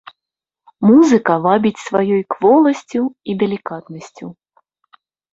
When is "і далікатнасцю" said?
3.33-4.27